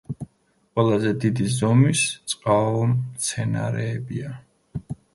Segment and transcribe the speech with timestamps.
[0.79, 2.03] ყველაზე დიდი ზომის
[2.35, 4.37] წყალმცენარეებია.